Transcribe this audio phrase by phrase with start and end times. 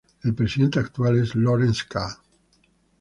[0.23, 2.15] El presidente actual es Laurence Kahn.